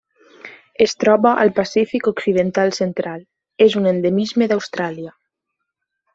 [0.85, 3.21] Es troba al Pacífic occidental central:
[3.67, 5.15] és un endemisme d'Austràlia.